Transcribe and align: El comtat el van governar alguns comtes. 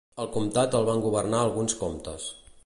El 0.21 0.29
comtat 0.37 0.77
el 0.79 0.87
van 0.87 1.03
governar 1.03 1.43
alguns 1.43 1.77
comtes. 1.83 2.27